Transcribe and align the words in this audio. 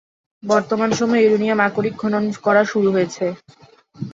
বর্তমান 0.43 0.89
সময়ে 0.99 1.23
ইউরেনিয়াম 1.23 1.59
আকরিক 1.67 1.95
খনন 1.97 2.23
করা 2.45 2.61
শুরু 2.71 2.89
হয়েছে। 2.95 3.25